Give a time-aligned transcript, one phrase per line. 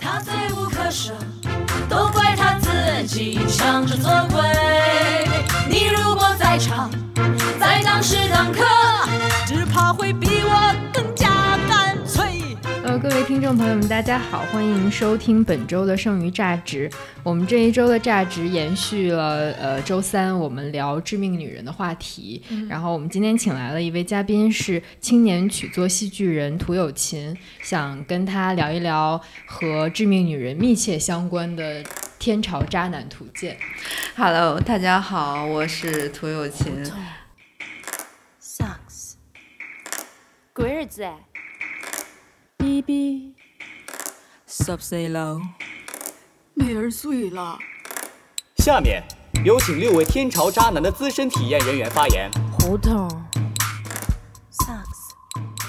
[0.00, 1.12] 他罪无可赦，
[1.88, 4.42] 都怪他自己抢着做鬼。
[5.68, 6.90] 你如果在场，
[7.58, 8.64] 在当时当刻，
[13.38, 16.90] 听众朋友们，大家好，欢迎收听本周的剩余榨值。
[17.22, 31.84] 我们这一周的榨值延续了呃周三我们聊致命女人的话题，然后我们今天请来了一位嘉宾是青年曲作戏剧人涂有琴，想跟他聊一聊和致命女人密切相关的
[32.18, 33.56] 天朝渣男图鉴。
[34.16, 36.82] Hello，大家好，我是涂有琴。
[38.42, 39.12] sucks。
[40.52, 41.27] 鬼日子哎！
[42.68, 43.32] 哔哔，
[44.46, 45.40] 十四楼。
[46.52, 47.58] 妹儿醉了。
[48.56, 49.02] 下面
[49.42, 52.30] 有请六位天朝渣男的资深体验人员发言。
[52.52, 53.08] 胡同。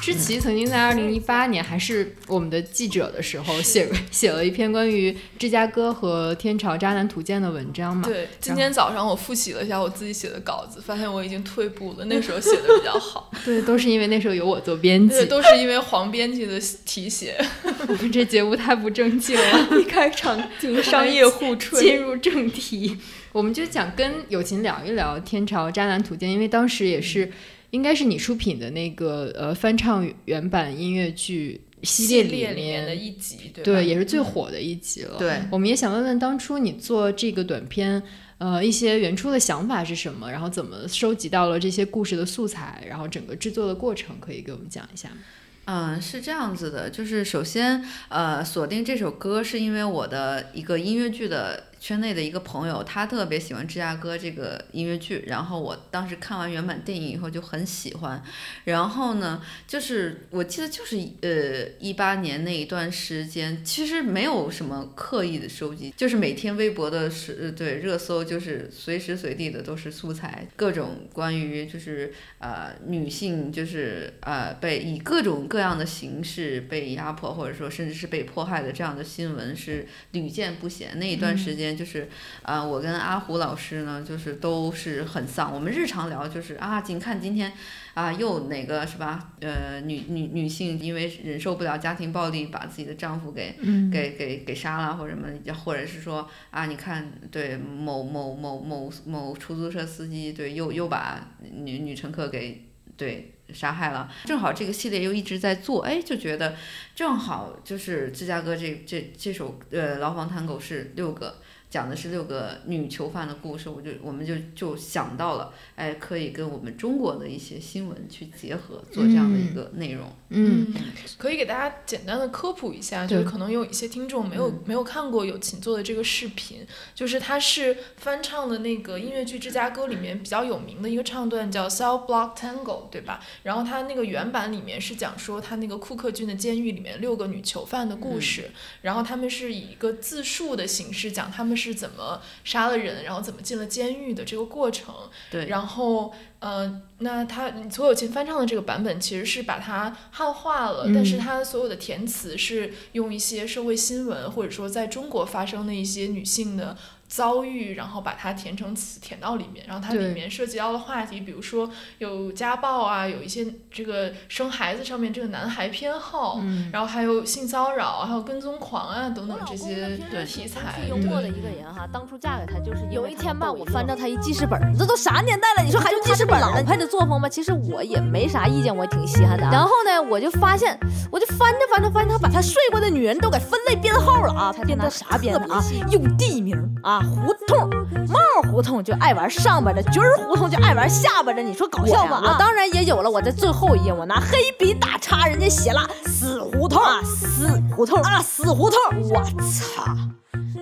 [0.02, 8.04] 知奇曾经在二零一八年还是我们的记者的时候写写了一篇关于芝加哥和天朝渣男图鉴的文章嘛。
[8.04, 12.05] 对，今天早上我复习了一下我自己写的稿子，发现我已经退步了。
[12.05, 15.26] 那 时候写的比较好， 对，都是因为那时候有我做编辑对，。
[15.26, 17.37] 都是因为黄编辑的题写。
[17.87, 22.98] 我们这节目太不正经了，一开场就商业互吹进入正题，
[23.31, 27.31] 我们就想跟友情聊一聊《天朝渣男图鉴》，因为当时也是、
[27.71, 32.95] 应该是你出品的那个呃翻唱原版音乐剧系列里里面的。
[32.95, 35.17] 一集，对对，也是最火的一集了。
[35.17, 38.01] 对我们也想问问，当初你做这个短片，
[38.37, 40.29] 呃，一些原初的想法是什么？
[40.31, 42.84] 然后怎么收集到了这些故事的素材？
[42.87, 45.17] 然后整个制作的过程，可以给我们讲一下吗？
[45.65, 58.21] 嗯，是这样子的，就是首先，呃，锁定这首歌是因为我的一个音乐剧的圈内的一个朋友，他特别喜欢芝加哥这个音乐剧，然后我当时看完原版电影以后就很喜欢，
[58.66, 80.90] 然后呢，就是我记得就是呃一八年那一段时间，其实没有什么刻意的收集，就是每天微博的是呃对热搜，就是随时随地的都是素材，各种关于就是呃女性就是呃被以各种各样的形式被压迫，或者说甚至是被迫害的这样的新闻是屡见不鲜。
[81.00, 82.09] 那一段时间就是
[82.44, 85.53] 啊、呃我跟阿胡老师呢，就是都是很丧。
[85.53, 87.52] 我们日常聊就是啊，你看今天。
[87.96, 89.31] 啊，又哪个是吧？
[89.41, 104.09] 呃，女女女性因为忍受不了家庭暴力，把自己的丈夫给嗯给给给杀了，或者什么，或者是说啊，你看，对某某某某某出租车司机，对，又又把女女乘客给对杀害了。
[104.24, 106.56] 正好这个系列又一直在做，哎，就觉得
[106.96, 111.35] 正好就是芝加哥这这这首呃《牢房探狗》是六个。
[111.69, 120.12] 讲的是六个女囚犯的故事，我就我们就就想到了，哎，可以跟我们中国的一些新闻去结合，做这样的一个内容。
[120.29, 120.74] 嗯，
[121.18, 133.19] 可以给大家简单的科普一下，就是可能有一些听众没有、嗯没有看过有琴做的这个视频，就是它是翻唱的那个音乐剧《芝加哥》里面比较有名的一个唱段叫《Cell Block Tango》，对吧？
[133.44, 144.96] 然后它那个原版里面是讲说它那个库克郡的监狱里面六个女囚犯的故事，嗯然后他们是以一个自述的形式讲他们是怎么杀了人，然后怎么进了监狱的这个过程。
[145.30, 156.78] 对，然后呃，那他所有琴翻唱的这个版本其实是把它汉化了，但是嗯它所有的填词是用一些社会新闻或者说在中国发生的一些女性的。
[157.09, 170.80] 遭遇，然后把它填成词填到里面，然后它里面涉及到的话题，比如说有家暴啊，有一些这个生孩子上面这个男孩偏好，嗯然后还有性骚扰，还有跟踪狂啊等等这些对题材。
[170.88, 175.64] 幽默的一个人哈，当初嫁给他就是有一天吧，我翻到他一记事本儿，这都啥年代了？
[175.64, 177.28] 你说还用记事本老派的作风吧？
[177.28, 179.50] 其实我也没啥意见，我挺稀罕的啊。
[179.52, 180.78] 然后呢，我就发现，
[181.12, 185.64] 我就翻着翻着发现他把他睡过的女人都给分类编号了啊，他编的啥编的啊？
[185.91, 187.70] 用地名啊，胡同、
[188.08, 192.22] 帽胡同就爱玩上边的，角儿胡同就爱玩下边的，你说搞笑吧？
[192.24, 198.78] 我当然也有了，我在最后一页我拿黑笔打叉，人家写了死胡同啊，死胡同啊，死胡同，
[199.09, 199.84] 我操！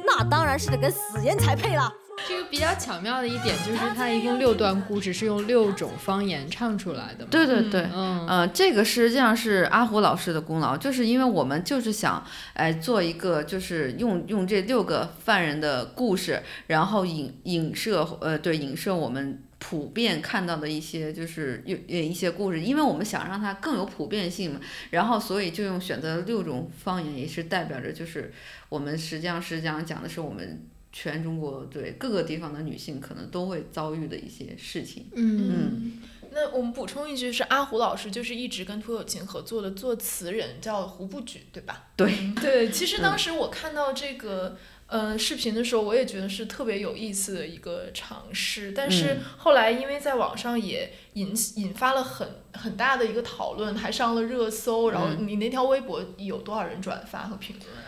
[0.06, 1.92] 那当然是得跟死人才配了。
[2.28, 7.30] 这个比较巧妙的一点就是，它一共六段故事是用六种方言唱出来的嘛。
[7.32, 12.22] 对对对，嗯，呃，这个实际上是阿胡老师的功劳，就是因为我们就是想，
[12.54, 24.60] 哎，做一个就是用用这六个犯人的故事，然后影影射，呃，对，影射我们普遍看到的一些就是有呃一些故事，因为我们想让它更有普遍性嘛，
[24.90, 28.34] 然后所以就用选择了六种方言，也是代表着就是
[28.68, 30.68] 我们实际上实际上讲的是我们。
[31.00, 35.06] 全中国对各个地方的女性可能都会遭遇的一些事情。
[35.14, 36.02] 嗯嗯
[36.32, 41.90] 那我们补充一句，是阿胡老师就是一直跟涂友琴合作的作词人，叫胡不举，对吧？
[41.96, 42.12] 对
[42.42, 44.58] 对，其实当时我看到这个。
[44.90, 57.87] 呃，视频的时候我也觉得是特别有意思的一个尝试，但是嗯后来因为在网上也引引发了很很大的一个讨论，还上了热搜，然后嗯你那条微博有多少人转发和评论啊？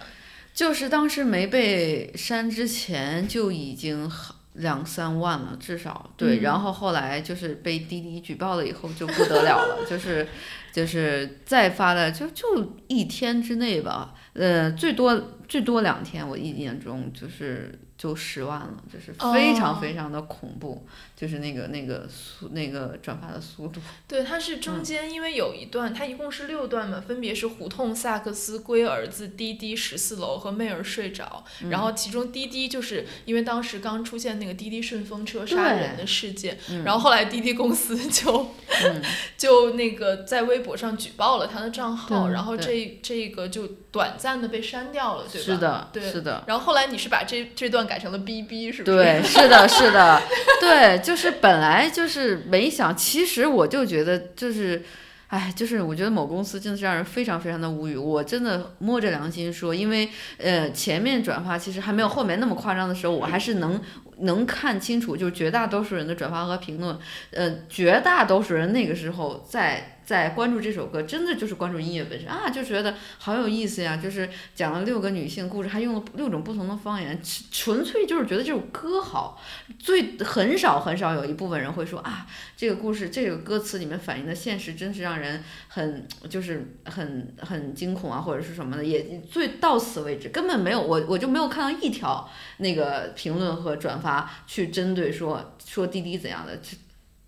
[0.54, 6.40] 就是当时没被删之前就已经好两三万了，至少对。
[6.40, 10.28] 嗯然后后来就是被滴滴举报了以后就不得了了，就是
[10.74, 20.88] 就是再发的就就一天之内吧，呃，最多最多两天，我印象中就是就十万了，就是非哦常非常的恐怖，
[21.18, 23.82] 就是那个那个速那个转发的速度。
[24.08, 31.44] 对，它是嗯中间因为有一段，它一共是六段嘛，分别是胡同、萨克斯、龟儿子、滴滴、十四楼和妹儿睡着。
[31.62, 38.48] 嗯然后其中滴滴就是因为当时刚出现那个滴滴顺风车杀人的事件，嗯然后后来滴滴公司就、
[38.86, 39.02] 嗯
[39.38, 45.46] 就那个在微博上举报了他的账号，然后这这个就短暂的被删掉了，对吧？
[45.46, 46.12] 是的，对。
[46.12, 46.44] 是的。
[46.48, 48.98] 然后后来你是把这这段改成了 BB 是不是？
[48.98, 50.22] 对，是的，是的，
[50.62, 54.84] 对，就是本来就是没想，其实我就觉得就是，
[55.28, 57.98] 哎，就是我觉得某公司真的是让人非常非常的无语。
[57.98, 60.08] 我真的摸着良心说，因为
[60.38, 63.82] 呃前面转发其实还没有后面那么夸张的时候，我还是能
[64.20, 66.96] 能看清楚，就是绝大多数人的转发和评论，
[67.32, 69.96] 呃，绝大多数人那个时候在。
[70.10, 73.96] 在关注这首歌，真的就是关注音乐本身啊，就觉得好有意思呀！
[73.96, 79.40] 就是讲了六个女性故事，还用了六种不同的方言，纯纯粹就是觉得这首歌好。
[79.78, 82.26] 最很少很少有一部分人会说啊，
[82.58, 92.28] 这个故事这个歌词里面反映的现实真是让人很就是很很惊恐啊，或者是什么的，也最到此为止，根本没有我我就没有看到一条
[92.58, 96.76] 那个评论和转发去针对说说滴滴怎样的，这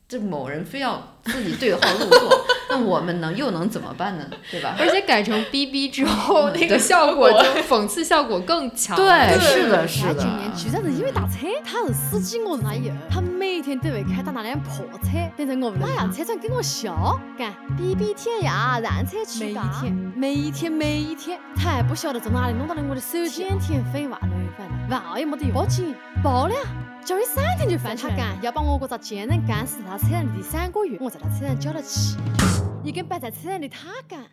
[0.07, 4.25] 这某人非要自己对号入座， 那我们能又能怎么办呢？
[4.50, 4.77] 对吧？
[4.79, 8.95] 而且改成 BB 之后， 那个效果就讽刺效果更强。
[8.95, 9.06] 对，
[9.38, 10.19] 对是的，是他的。
[10.19, 15.83] 今年居然是因为打车，他是司机，我是他友，他每天都会开到那辆破车，等着我们。
[15.83, 26.56] 哎呀，车长跟我笑，干 BB 天涯，让车去每一天，每一天，每一天，他还不晓得从哪里弄到了我的手机，天天飞万了烦了，万也没得用，报警报了。
[27.03, 34.25] 交一闪电就翻起来，他干要把我国遭奸人干死他车上的第三个月，我在他车上交了七个月，一根摆在车上的他干，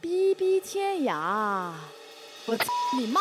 [0.00, 1.70] 比比天涯，
[2.46, 2.64] 我操
[2.98, 3.20] 你妈！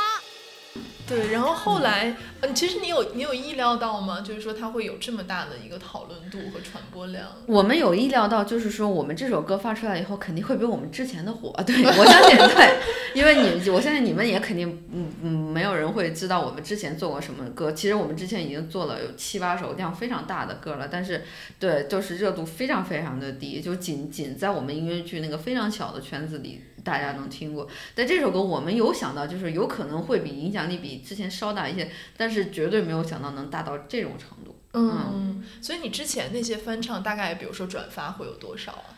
[1.08, 4.22] 对，然后后来，嗯，其实你有你有意料到吗？
[4.22, 7.28] 就是说它会有这么大的一个讨论度和传播量。
[7.46, 11.52] 我们有意料到，就是说我们这首歌发出来以后，肯定会比我们之前的火。
[11.64, 12.80] 对我相信，对，
[13.14, 17.72] 因为你，我相信你们也肯定，嗯嗯，没有人会知道我们之前做过什么歌。
[17.72, 21.24] 其实我们之前已经做了有七八首量非常大的歌了，但是，
[21.60, 27.68] 对，就是热度非常非常的低，就仅仅在我们音乐剧那个非常小的圈子里，大家能听过。
[27.94, 34.56] 但这首歌我们有想到，就是有可能会比影响力比之前稍大一些，但是绝对没有想到能大到这种程度。
[34.74, 38.96] 嗯，所以你之前那些翻唱，大概比如说转发会有多少啊？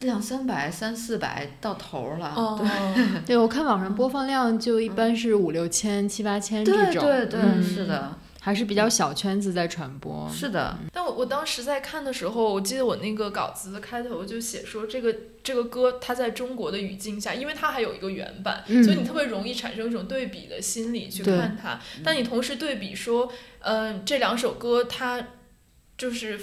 [0.00, 2.32] 两三百、三四百到头了。
[2.34, 2.58] 哦，
[3.24, 10.28] 对 我看网上播放量就一般是五六千、七八千这种，对对对，嗯是的，还是比较小圈子在传播。
[10.28, 21.78] 是的，但我我当时在看的时候，我记得我那个稿子的开头就写说，这个这个歌它在中国的语境下，因为它还有一个原版，嗯所以你特别容易产生一种对比的心理去看它。
[22.02, 25.24] 但你同时对比说，嗯、这两首歌它。
[26.02, 26.36] 就是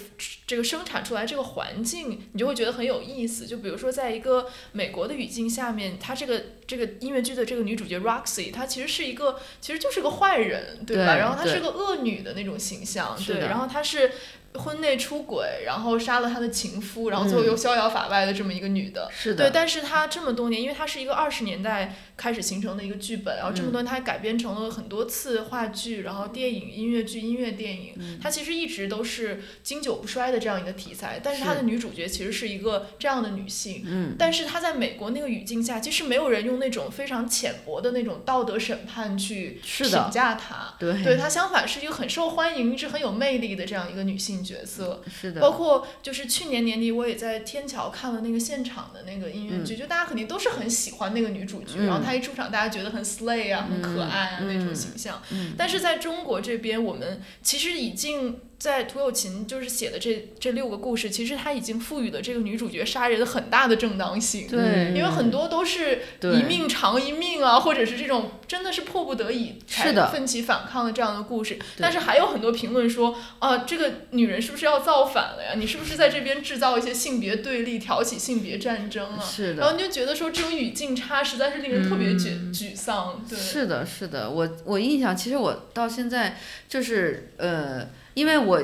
[0.48, 3.46] 这个生产出来这个环境，你就会觉得很有意思。
[3.46, 11.13] 就比如说，在一个美国的语境下面，它这个这个音乐剧的这个女主角 Roxy，她其实是一个，其实就是个坏人，对吧？
[11.13, 13.39] 对然后她是个恶女的那种形象，对。
[13.39, 14.13] 然后她是
[14.54, 19.10] 婚内出轨，然后杀了她的情夫，然后最后又逍遥法外的这么一个女的。
[19.12, 28.20] 是的，对，但是她这么多年，因为她是一个二十年代开始形成的一个剧本，然后这么多年它改编成了很多次话剧，然后电影、音乐剧、音乐电影，嗯。
[28.22, 31.22] 它其实一直都是经久不衰的这样一个题材。
[31.24, 40.74] 但是它的女主角其实是一个这样的女性，嗯，但是她在美国那个语境下，其实没有人用那种非常浅薄的那种道德审判去评价她。
[40.78, 45.02] 对，对她相反是一个很受欢迎、一直很有魅力的这样一个女性角色。
[45.10, 51.86] 是的，包括就是去年年底，我也在天桥看了那个现场的那个音乐剧，就大家肯定都是很喜欢那个女主角，嗯。
[51.86, 55.22] 然后她一出场，大家觉得很 slay 啊，很可爱啊、嗯那种形象。
[55.32, 64.48] 嗯但是在中国这边，我们其实已经在涂有琴就是写的这这六个故事，其实他已经赋予了这个女主角杀人很大的正当性。
[64.50, 71.58] 对因为很多都是一命偿一命啊，或者是这种真的是迫不得已才奋起反抗的这样的故事。
[71.78, 75.54] 但是还有很多评论说，啊，这个女人是不是要造反了呀？
[75.56, 79.24] 你是不是在这边制造一些性别对立，挑起性别战争啊？
[79.24, 83.24] 是的然后你就觉得说这种语境差实在是令人特别沮、嗯沮丧。
[83.30, 86.38] 对，是的，是的，我我印象，其实我到现在
[86.68, 87.88] 就是呃，
[88.20, 88.62] 因为我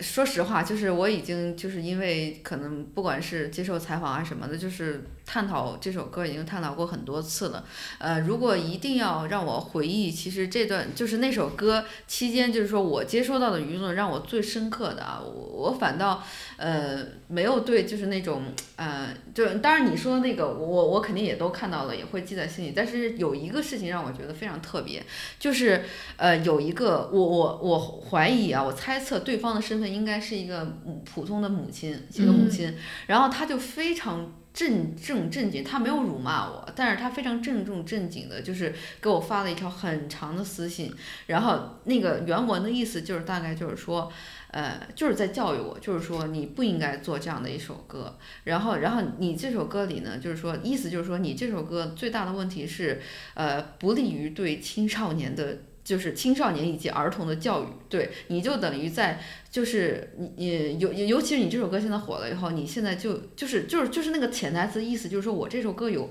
[0.00, 7.62] 说实话，就是我已经就是因为可能不管是接受采访啊什么的，就是探讨这首歌已经探讨过很多次了。
[7.98, 16.22] 呃，如果一定要让我回忆，其实这段就是那首歌期间，就是说我接收到的舆论让我最深刻的啊，我我反倒
[16.56, 18.44] 呃没有对就是那种
[18.76, 22.72] 呃，就当然你说那个我我肯定也都看到了，也会记在心里。
[22.74, 25.04] 但是有一个事情让我觉得非常特别，
[25.38, 25.84] 就是
[26.16, 32.74] 呃有一个我我我怀疑啊，我猜测对方的身份应该是一个母普通的母亲，是一个母亲，
[33.08, 34.32] 然后他就非常。
[34.58, 40.92] 正正正经，他没有辱骂我，但是他非常郑重正经的，就是给我发了一条很长的私信，
[41.28, 44.12] 然后那个原文的意思就是大概就是说，
[44.50, 53.00] 呃，就是在教育我，就是说你不应该做这样的一首歌，然后，然后你这首歌里呢，就是说意思就是说你这首歌最大的问题是，
[53.34, 55.58] 呃，不利于对青少年的。
[55.88, 59.18] 就是青少年以及儿童的教育，对，你就等于在，
[59.50, 66.10] 就是你你尤尤其是你这首歌现在火了以后，你现在就就是就是就是那个潜台词意思，就是说我这首歌有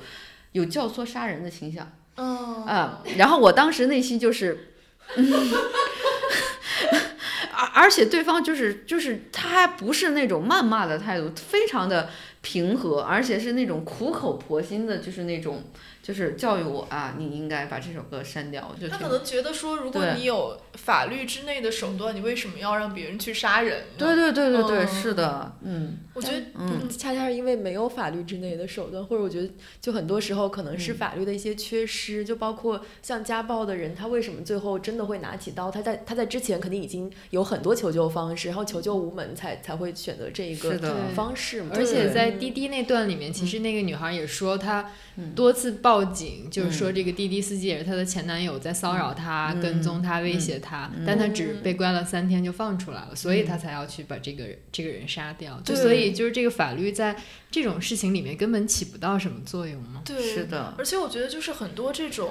[0.53, 2.65] 有教唆杀人的倾向，嗯。
[2.65, 4.74] 啊、然后我当时内心就是，
[7.53, 12.10] 而而且对方就是就是他还不是那种谩骂的态度，非常的
[12.41, 15.63] 平和，而且是那种苦口婆心的，就是那种
[16.07, 23.85] 就是教育我啊，你应该把这首歌删掉，就他可能觉得说，如果你有法律之内的手段，你为什么要让别人去杀人呢？
[23.97, 29.49] 对对对对对，嗯是的，嗯我觉得嗯恰恰是因为没有法律之内的手段，或者我觉得
[29.81, 35.69] 就很多时候可能是嗯法律的一些缺失，就包括像家暴的人，他为什么最后真的会拿起刀？
[35.69, 40.79] 他在他在之前肯定已经有很多求救方式，然后求救无门才才会选择这一个
[41.13, 41.71] 方式嘛。
[41.75, 55.62] 而且在滴滴那段里面，其实那个女孩也说她嗯多次报警，就是说这个滴滴司机也是她的前男友在骚扰她、嗯跟踪她、威胁她，但她只被关了三天就放出来了，所以她才要去把这个这个人杀掉。
[55.66, 57.16] 所以就是这个法律在
[57.51, 60.01] 这种事情里面根本起不到什么作用嘛。
[60.06, 62.30] 对，是的，而且我觉得就是很多这种，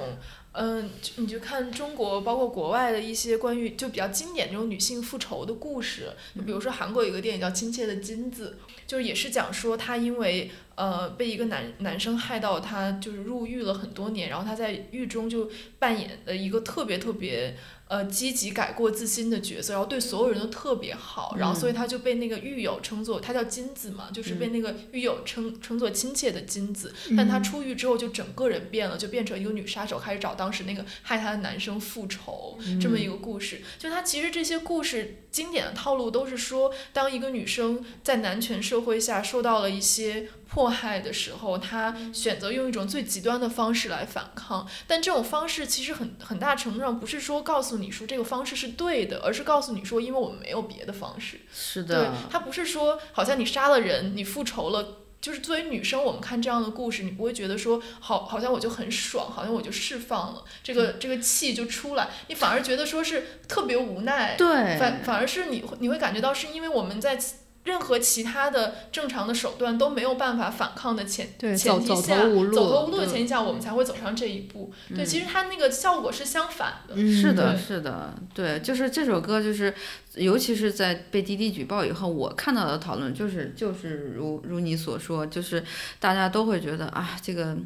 [0.53, 17.57] 嗯、你就看中国包括国外的一些关于就比较经典这种女性复仇的故事，就比如说韩国有一个电影叫《亲切的金子》，就是也是讲说她因为呃被一个男男生害到，他就是入狱了很多年，然后他在狱中就扮演了一个特别特别。
[17.89, 26.93] 呃，积极改过自新的角色，然后对所有人都特别好，然后所以他就被那个狱友称作，他叫金子嘛，就是被那个狱友称称作亲切的金子。
[27.15, 33.61] 但他出狱之后就整个人变了，就变成一个女杀手，开始找当时那个害他的男生复仇，这么一个故事。
[33.79, 44.67] 就他其实这些故事经典的套路都是说，当一个女生在男权社会下受到了一些迫害的时候，他选择用一种最极端的方式来反抗。
[44.87, 51.37] 但这种方式其实很很大程度上不是说告诉你说这个方式是对的，而是告诉你说，因为我们没有别的方式。
[51.37, 54.97] 对是的，，他不是说好像你杀了人，你复仇了。
[55.19, 64.35] 就是作为女生，我们看这样的故事，你不会觉得说好，好像我就很爽，好像我就释放了这个这个气就出来，你反而觉得说是特别无奈。
[64.37, 67.33] 对，反反而是你会你会感觉到是因为我们在其
[67.67, 74.71] 任何其他的正常的手段都没有办法反抗的前对前提下，投无路走投无路的前提下，我们才会走上这一步。
[74.95, 76.95] 对，其实它那个效果是相反的。
[76.95, 79.73] 是的，是的，对，就是这首歌，就是
[80.15, 85.61] 尤其是在被滴滴举报以后，我看到的讨论就是就是如如你所说，就是
[85.99, 87.57] 大家都会觉得啊，这个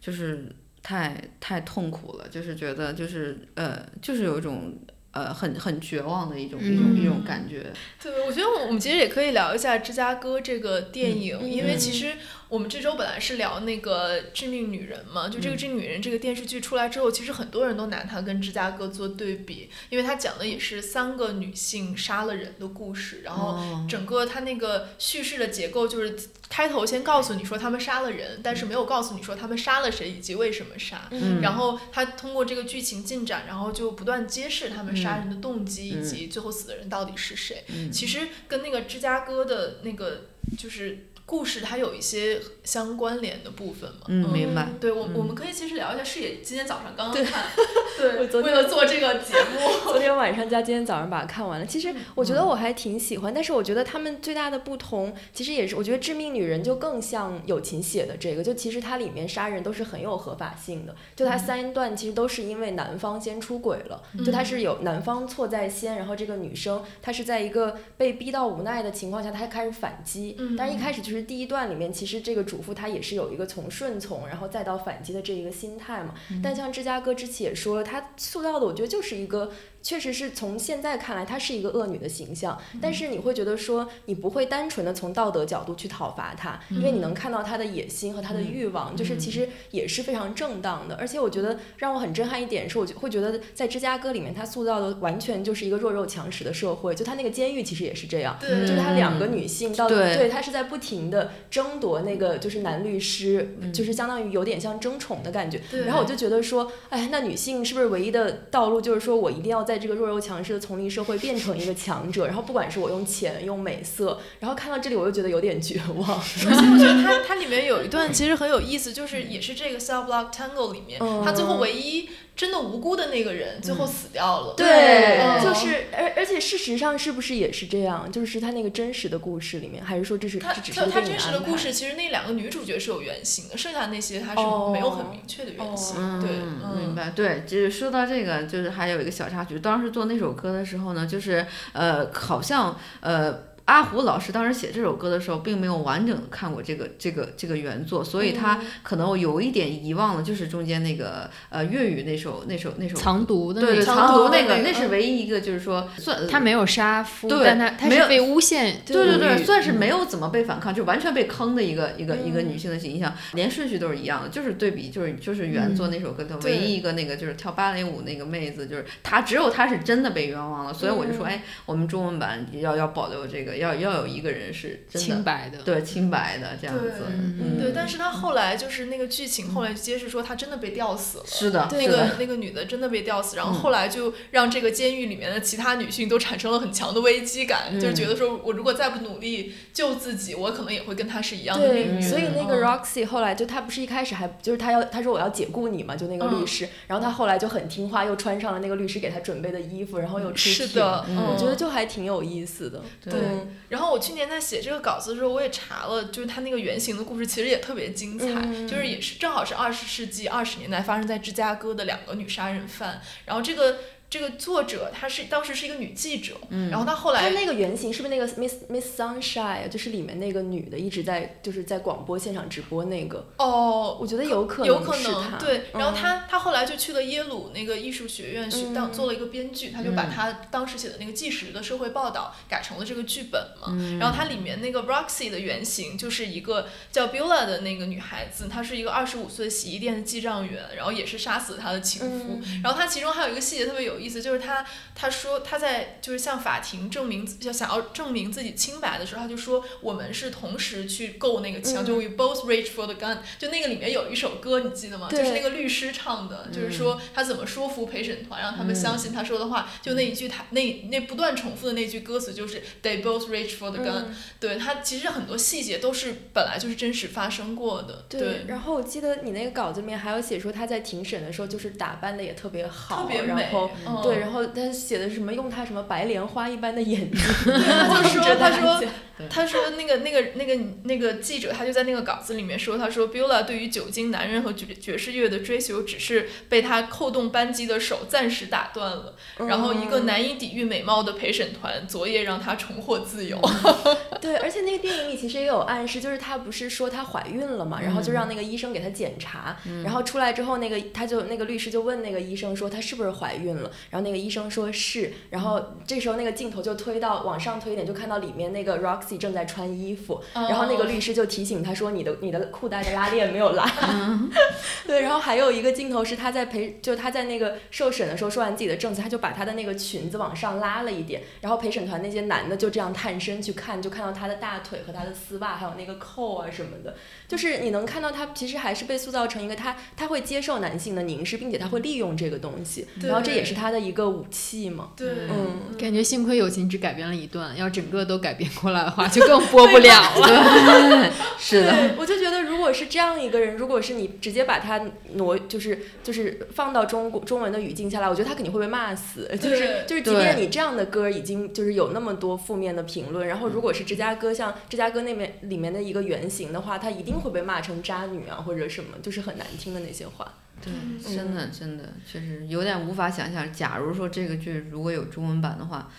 [0.00, 0.50] 就是
[0.82, 4.74] 太太痛苦了，就是觉得就是呃，就是有一种
[5.16, 7.72] 呃很很绝望的一种、一种一种感觉。
[8.02, 12.12] 对，我觉得我们其实也可以聊一下《芝加哥》这个电影，因为其实
[12.48, 26.16] 我们这周本来是聊那个《致命女人》嘛，就这个《致命女人》这个电视剧出来之后，其实很多人都拿它跟《芝加哥》做对比，因为它讲的也是三个女性杀了人的故事，然后整个它那个叙事的结构就是
[26.48, 31.40] 开头先告诉你说他们杀了人，但是没有告诉你说他们杀了谁以及为什么杀，嗯。
[31.40, 37.64] 然后它通过这个剧情进展，然后就不断揭示他们杀人的动机、以及最后死的人到底是谁。
[37.68, 37.90] 嗯。
[37.90, 40.26] 其实跟那个芝加哥的那个
[40.56, 44.06] 就是故事它有一些相关联的部分嘛。
[44.06, 44.68] 嗯，明白。
[44.80, 47.44] 对我，嗯我们可以其实聊一下视野，今天早上刚刚看，
[47.98, 51.66] 对，为了做这个节目， 昨天晚上加今天早上把它看完了。
[51.66, 79.52] 其实我觉得我还挺喜欢，但是我觉得他们最大的不同，其实也是我觉得《致命女人》就更像友情写的这个，就其实它里面杀人都是很有合法性的，就它三段其实都是因为男方先出轨了，就他是有男方错在先，然后这个女生她是在一个被逼到无奈的情况下，她开始反击，嗯但是一开始就是第一段里面，其实这个主妇她也是有一个从顺从然后再到反击的这一个心态嘛，但像芝加哥之前也说了，她塑造的我觉得就是一个。
[79.86, 90.96] 确实是从现在看来，她是一个恶女的形象，但是你会觉得说，你不会单纯的从道德角度去讨伐她，因为你能看到她的野心和她的欲望，就是其实也是非常正当的。
[90.96, 100.16] 而且我觉得让我很震撼一点是，我就会觉得在芝加哥里面，她塑造的完全就是一个弱肉强食的社会，就她那个监狱其实也是这样，对就是她两个女性到对。
[100.16, 103.72] 对她是在不停的争夺那个就是男律师，嗯。
[103.72, 105.60] 就是相当于有点像争宠的感觉。
[105.84, 112.26] 然后我就觉得说，哎，那女性是不是唯一的道路就是说我一定要在这个弱肉强食的丛林社会变成一个强者？
[112.26, 116.08] 然后不管是我用钱用美色，然后看到这里我又觉得有点绝望。
[116.46, 124.54] 而且我觉得它它里面有一段其实很有意思，就是也是这个 Cell Block Tango 里面，它最后唯一真的无辜的那个人最后死掉了。
[124.54, 128.12] 对，嗯就是而而且事实上是不是也是这样？
[128.12, 136.20] 就是他那个真实的故事里面，还是说这是他这只是他真实的故事，其实那两个女主角是有原型的，剩下那些他是哦没有很明确的原型。
[136.20, 136.30] 对，
[136.62, 137.10] 嗯，明白。
[137.10, 139.58] 对，就是说到这个，就是还有一个小插曲。
[139.58, 143.55] 当时做那首歌的时候呢，就是呃，好像呃。
[143.66, 175.58] 阿胡老师当时写这首歌的时候，并没有完整的看过这个这个这个原作，所以他可能有一点遗忘了，就是中间那个呃粤语那首那首那首藏毒的对对那个藏毒那个，那是唯一一个就是说算他没有杀夫，对但他他没有是被诬陷对对对，算是没有怎么被反抗，就完全被坑的一个一个一个嗯女性的形象，连顺序都是一样的，就是对比，就是就是原作那首歌的唯一一个那个就是跳芭蕾舞那个妹子，就是她只有她是真的被冤枉了，所以我就说，哎，我们中文版要要保留这个，要要有一个人是真的清白的。
[175.62, 181.24] 对清白的这样子，嗯对，但是他后来就是那个剧情后来揭示说他真的被吊死了。
[181.26, 181.86] 是的，那。
[181.86, 192.02] 个那个女的真的被吊死，然后嗯后来就让这个监狱里面的其他女性都产生了很强的危机感，就是觉得说我如果再不努力救自己，我可能也会跟她是一样的命对，运。
[192.02, 202.82] 所以那个嗯 Roxy 后来就他不是一开始还就是他要他说我要解雇你嘛，就那个律嗯师，然后他后来就很听话，又穿上了那个律师给他准备的衣服，然后又出是的，我觉得就还挺有意思的。
[203.04, 203.14] 对
[203.46, 219.68] 嗯然后我去年在写这个稿子的时候，我也查了，就是他那个原型的故事其实也特别精彩，嗯就是也是正好是二十世纪二十年代发生在芝加哥的两个女杀人犯，然后这个这个作者她是当时是一个女记者，嗯然后她后来她那个原型是不是那个 Miss Miss Sunshine？
[219.68, 233.68] 就是里面那个女的一直在就是在广播现场直播那个，哦，我觉得有可能有可是她能对，然后嗯他他后来就去了耶鲁那个艺术学院去当嗯做了一个编剧，她就把她当时写的那个纪实的社会报道改成了这个剧本嘛。
[233.70, 242.40] 嗯然后它里面那个 Roxy 的原型就是一个叫 Beulah 的那个女孩子，她是一个二十五岁洗衣店的记账员，然后也是杀死了她的情夫。
[242.42, 253.18] 嗯然后她其中还有一个细节特别有意思，就是他他说他在就是向法庭证明要想要证明自己清白的时候，他就说我们是同时去购那个枪，就 we both reach for the gun。
[253.38, 255.08] 就那个里面有一首歌，你记得吗？
[255.10, 259.68] 就是那个律师唱的，就是说他怎么说服陪审团让他们相信他说的话。
[259.82, 268.04] 就那一句他那那不断重复的那句歌词就是 they both reach for the gun、嗯对他其实很多细节都是本来就是真实发生过的。
[268.08, 277.20] 对，然后我记得你那个稿子里面还有写说他在庭审的时候就是打扮的也特别好，特别美然后、嗯对，然后他写的什么用他什么白莲花一般的眼睛，
[277.88, 278.82] 他就说他说
[279.30, 289.14] 他说那个那个那个那个记者，他就在那个稿子里面说，他说 Beulah 对于酒精、男人和爵爵士乐的追求，只是被他扣动扳机的手暂时打断了。
[289.38, 293.40] 然后一个难以抵御美貌的陪审团，昨夜让他重获自由。
[294.20, 313.64] 对，而且那个电影里其实也有暗示，就是她不是说她怀孕了嘛，然后就让那个医生给她检查，然后出来之后，那个他就那个律师就问那个医生说她是不是怀孕了，然后那个医生说是，然后这时候那个镜头就推到往上推一点，就看到里面那个 Roxy 正在穿衣服，然后那个律师就提醒他说你的你的裤带的拉链没有拉，
[314.86, 326.96] 对，然后还有一个镜头是他在陪，就他在那个受审的时候说完自己的证词，他就把他的那个裙子往上拉了一点，然后陪审团那些男的就这样探身去看，就看到他的大腿和他的丝袜，还有那个扣啊什么的，
[327.28, 334.90] 就是你能看到他其实还是被塑造成一个他他会接受男性的凝视，并且他会利用这个东西，然后这也是他的一个武器嘛。
[334.96, 341.12] 对，嗯，感觉幸亏友情只改编了一段，要整个都改编过来的话，就更播不了了。
[341.38, 344.80] 是的， 我就觉得如果是这样一个人，如果是你直接把他
[345.14, 349.28] 挪，就是就是放到中国中文的语境下来，我觉得他肯定会被骂死。
[349.40, 360.32] 就是就是，即便你这样的歌已经就是有那么多负面的评论，然后如果是芝加哥像芝加哥那边里面的一个原型的话，他一定会被骂成渣女啊或者什么，就是很难听的那些话。
[360.62, 360.72] 对，
[361.14, 363.52] 真的真的确实有点无法想象。
[363.52, 365.90] 假如说这个剧如果有中文版的话，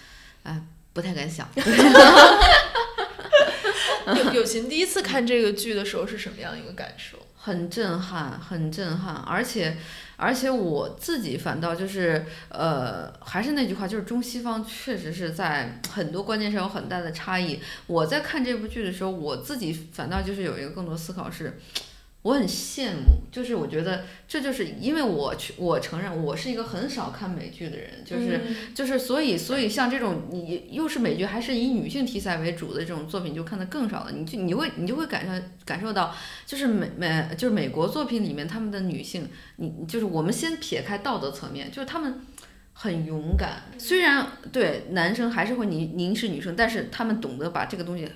[0.44, 0.62] 哎，
[0.94, 1.48] 不太敢想。
[4.08, 7.18] 友友情第一次看这个剧的时候是什么样一个感受？
[7.36, 9.78] 很震撼，很震撼，而且，
[10.18, 17.62] 而且我自己反倒就是，呃，还是那句话，就是中西方确实是在很多观念上有很大的差异。
[17.86, 21.58] 我在看这部剧的时候，我自己反倒就是有一个更多思考是，
[22.28, 28.42] 我很羡慕，就是我觉得这就是因为我去，我承认我是一个很少看美剧的人，就是、
[28.76, 36.14] 就是所以所以像这种你又是美剧还是以女性题材为主的这种作品就看的更少了，你就你会你就会感受感受到，
[36.46, 42.20] 就是美美就是美国作品里面他们的女性，你就是我们先撇开道德层面，就是他们。
[42.80, 48.08] 很勇敢，虽然对男生还是会凝凝视女生，但是他们懂得把这个东西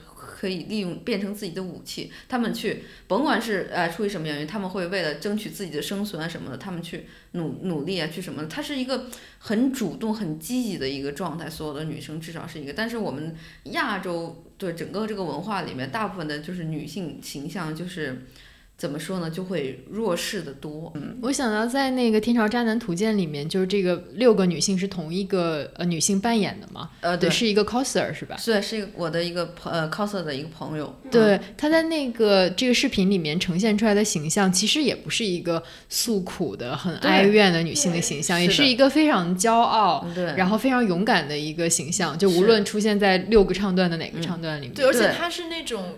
[0.41, 2.11] 可以利用变成自己的武器。
[2.27, 8.47] 他们去，甭管是呃出于什么原因，他们会为了争取自己的生存啊什么的，他们去努努力啊，去什么的。
[8.47, 9.05] 它是一个
[9.37, 11.47] 很主动、很积极的一个状态。
[11.47, 18.25] 所有的女生至少是一个，但是我们亚洲对整个这个文化里面，大部分的就是女性形象就是。
[18.81, 19.29] 怎么说呢？
[19.29, 20.91] 就会弱势的多。
[20.95, 26.89] 嗯，我想到在那个《天朝渣男图鉴》里面，就是这个六个女性是同一个呃女性扮演的嘛？
[27.01, 28.35] 呃，对，是一个 coser 是吧？
[28.37, 30.91] 是是一个我的一个朋呃 coser 的一个朋友。
[31.11, 42.17] 对，她在那个这个视频里面呈现出来的形象，其实也不是一个诉苦的、很哀怨的女性的形象，也是一个非常骄傲，对，然后非常勇敢的一个形象。
[42.17, 45.97] 就无论出现在六个唱段的哪个唱段里面，对，而且她是那种。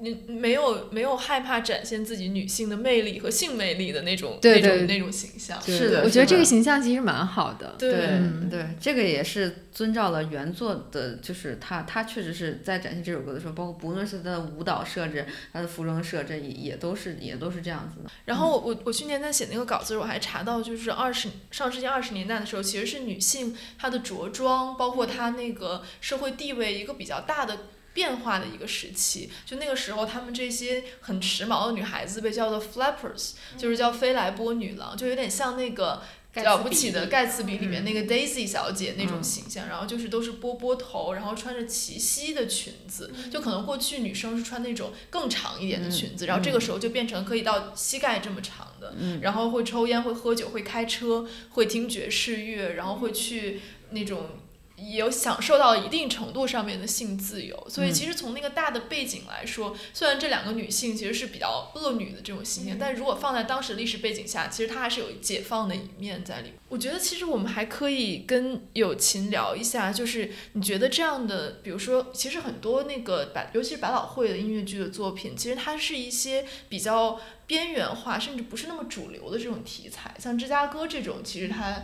[0.00, 7.74] 你没有没有害怕展现自己女性的魅力和性魅力的那种对那种那种形象，是的，我觉得这个形象其实蛮好的。
[7.78, 18.10] 对嗯对，这个也是遵照了原作的，就是他他确实是在展现这首歌的时候，包括不论是他的舞蹈设置、他的服装设置，也也都是也都是这样子的。
[18.24, 27.56] 然后我我去年在写那个稿子时候，我还查到，就是二十上世纪二十年代的时候，其实是女性她的着装，包括她那个社会地位一个比较大的。
[27.98, 36.00] 变化的一个时期，就那个时候，她们这些很时髦的女孩子被叫做 flappers，、就是叫飞来波女郎，就有点像那个
[36.36, 54.38] 了不起的盖茨比里面那个 Daisy 小姐那种形象，然后就是都是波波头，然后穿着齐膝的裙子，就可能过去女生是穿那种更长一点的裙子，然后这个时候就变成可以到膝盖这么长的，然后会抽烟、会喝酒、会开车、会听爵士乐，然后会去那种。
[54.80, 66.54] 也有享受到一定程度上面的性自由，所以其实从那个大的背景来说，虽然这两个女性其实是比较恶女的这种形象，但如果放在当时历史背景下，其实它还是有解放的一面在里面。
[66.68, 81.82] 我觉得其实我们还可以跟友情聊一下，就是你觉得这样的，比如说，其实很多那个百，尤其是百老汇的音乐剧的作品，其实它是一些比较边缘化，甚至不是那么主流的这种题材，像芝加哥这种，其实它。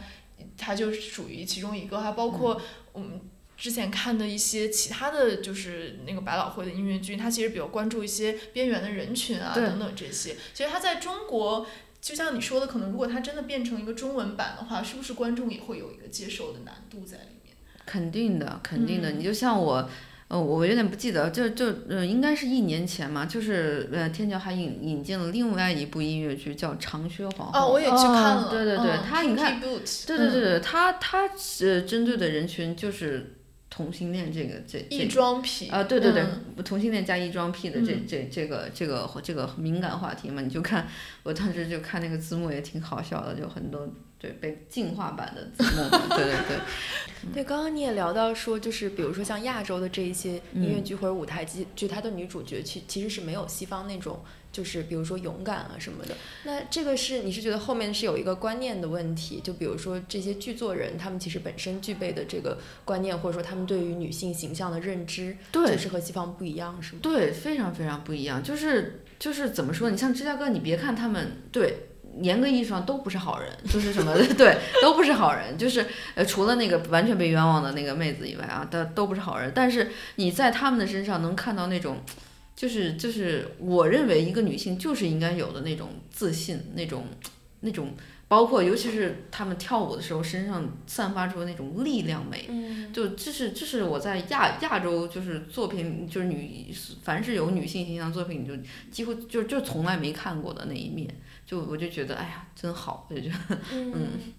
[0.59, 2.61] 它就是属于其中一个，还包括
[2.95, 3.21] 我们
[3.59, 10.35] 之前看的一些其他的就是那个百老汇的音乐剧，它其实比较关注一些边缘的人群啊等等这些。
[10.55, 11.67] 其实它在中国，
[12.01, 17.55] 就像你说的，可能如果它真的变成一个中文版的话，是不是观众也会有一个接受的难度在里面？
[17.85, 19.11] 肯定的，肯定的。
[19.11, 19.91] 你就像我。
[20.29, 27.61] 呃，我有点不记得，就就呃，应该是一年前嘛，就是呃，天桥还引引进了另外一部音乐剧，叫《长靴皇后》。
[27.63, 28.49] 哦，我也去看了。
[28.51, 29.79] 对对对，他你看对
[30.17, 31.29] 对对对，他他
[31.61, 33.37] 呃针对的人群就是
[33.69, 40.89] 同性恋这个这异装癖啊，对对对，嗯、同性恋加异装癖的这这这个这个这个敏感话题嘛，你就看
[41.23, 43.87] 我当时就看那个字幕也挺好笑的，就很多。
[44.25, 46.59] 对，被进化版的字幕，对对对。
[47.33, 56.15] 对，刚刚你也聊到说，就是比如说像亚洲的这一些音乐剧或者舞台剧，剧它的女主角其其实是没有西方那种，就是比如说勇敢啊什么的。
[56.45, 59.41] 那这个是你是觉得后面是有一个观念的问题？
[59.43, 67.01] 就比如说这些剧作人，他们其实本身具备的这个观念，或者说他们对于女性形象的认知，对，就是和西方不一样，是吗？
[67.03, 68.43] 对，非常非常不一样。
[68.43, 69.89] 就是就是怎么说？
[69.89, 71.89] 你像芝加哥，你别看他们对。
[72.21, 79.53] 严格意义上都不是好人， 就是什么 对，都不是好人，就是呃，除了那个完全被冤枉的那个妹子以外啊，都都不是好人。
[79.55, 81.99] 但是你在他们的身上能看到那种，
[82.55, 87.05] 就是就是我认为一个女性就是应该有的那种自信，那种
[87.61, 87.95] 那种。
[88.27, 92.49] 包括，尤其是他们跳舞的时候，身上散发出的那种力量美，
[92.93, 98.57] 就这是这是我在亚亚洲就是作品，就是女凡是有女性形象作品，你就
[98.91, 101.09] 几乎就就从来没看过的那一面，
[101.47, 104.33] 就我就觉得哎呀，真好，我就觉得，嗯。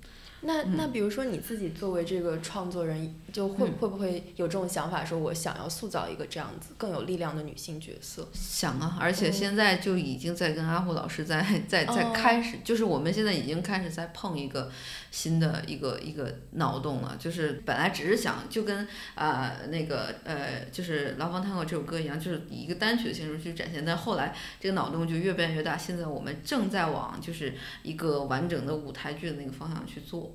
[0.45, 8.27] 那那比如说你自己作为这个创作人，就会会不会有这种想法，说我想要塑造一个这样子更有力量的女性角色？
[8.31, 14.71] 想啊，而且现在就已经在跟阿虎老师在在在开始，就是我们现在已经开始在碰一个
[15.09, 17.17] 新的一个一个脑洞了。
[17.19, 25.75] 就是本来只是想就跟啊那个呃就是《牢房探戈》这首歌一样，就是以一个单曲的形式去展现，但后来这个脑洞就越变越大。
[25.75, 30.31] 现在我们正在往就是一个完整的舞台剧的那个方向去做。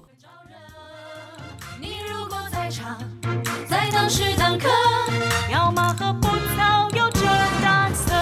[1.80, 2.96] 你如果在场，
[3.68, 4.68] 在当时当刻，
[5.50, 7.26] 要么和不草有着
[7.62, 8.14] 淡色。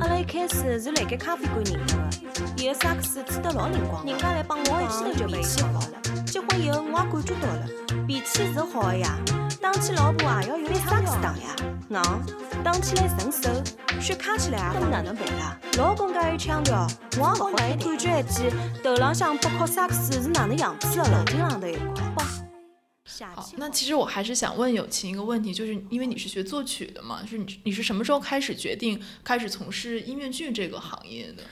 [0.00, 2.10] 阿拉一开始是辣盖咖啡馆认得的，
[2.56, 6.07] 伊个萨克斯吹得老灵光，人家来帮我一记头就脾气好了。
[6.30, 7.66] 结婚以后我也感觉到了，
[8.06, 9.18] 脾气是好的呀，
[9.62, 11.56] 打起老婆也要用萨克斯打呀，
[11.88, 13.48] 硬，打起来顺手。
[13.98, 15.58] 血卡起来啊，那么哪能办啦？
[15.78, 16.86] 老公介有腔调，
[17.18, 18.50] 我也不好感觉一记
[18.84, 21.76] 头浪向拨靠萨克斯是哪能样子的了，顶上头一
[22.14, 22.24] 块。
[23.34, 31.42] 好，那其实我还是想问友情一个问题，就是因为你是学作曲的嘛，是你你是什么时候开始决定开始从事音乐剧这个行业的？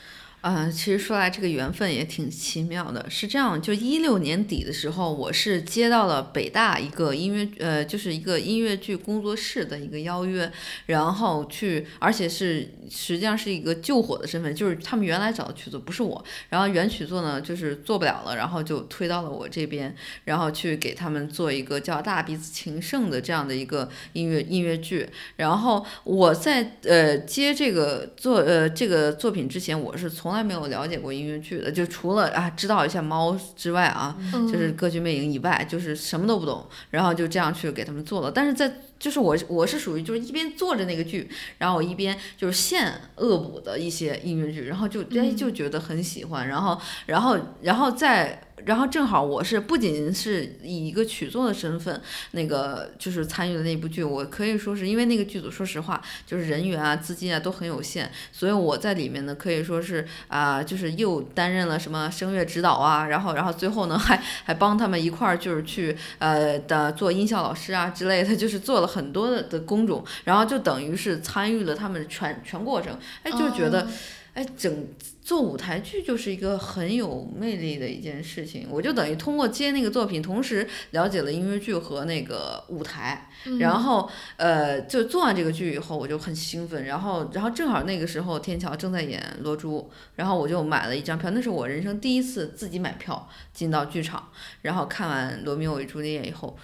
[0.42, 3.11] 嗯，其实说来这个缘分也挺奇妙的。
[3.11, 10.49] 是这样，就一六年底的时候，我是接到了北大一个音乐，呃，就是一个音乐剧工作室的一个邀约，
[10.87, 19.92] 然后去，而且是实际上是一个救火的身份，就是他们原来找的曲子不是我，然后原曲作呢就是做不了了，然后就推到了我这边，
[20.27, 25.09] 然后去给他们做一个叫《大鼻子情圣》的这样的一个音乐音乐剧。
[25.35, 36.67] 然后我在呃接这个作呃这个作品之前，我是从来没有了解过音乐剧的，就除了啊知道一下猫之外啊，就是歌剧魅影以外，就是什么都不懂。
[36.91, 38.31] 然后就这样去给他们做了。
[38.31, 41.29] 但是在就是我我是属于就是一边做着那个剧，
[41.59, 46.49] 然后我一边就是现恶补的一些音乐剧，然后就哎就觉得很喜欢。
[46.49, 48.43] 然后然后然后再。
[48.65, 52.01] 然后正好我是不仅是以一个曲作的身份，
[52.33, 73.88] 那个就是参与的那部剧，我可以说是因为那个剧组，说实话就是人员啊、资金啊都很有限，所以我在里面呢可以说是啊，就是又担任了什么声乐指导啊，然后然后最后呢还还帮他们一块儿就是去呃的做音效老师啊之类的，就是做了很多的的工种，然后就等于是参与了他们全全过程，哎就觉得
[74.35, 74.87] 哎整。
[75.27, 89.81] 做舞台剧就是一个很有魅力的一件事情，我就等于通过接那个作品，同时了解了音乐剧和那个舞台，然后呃，就做完这个剧以后，我就很兴奋，然后然后正好那个时候天桥正在演《罗珠》，
[90.14, 94.29] 然后我就买了一张票，那是我人生第一次自己买票进到剧场，
[94.62, 96.57] 然后看完《罗密欧与朱丽叶》以后，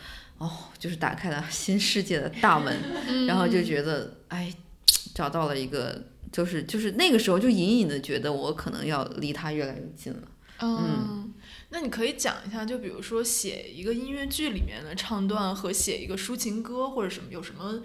[0.42, 2.76] 哦，就是打开了 新世界的大门，
[3.26, 4.52] 然后就觉得哎，
[5.14, 6.06] 找到了一个。
[6.32, 10.22] 就是就是那个时候就隐隐的觉得我可能要离他越来越近了。
[10.60, 11.30] 嗯，
[11.68, 17.82] 那你可以讲一下，就比如说写一个音乐剧里面的唱段和写一个抒情歌或者什么有什么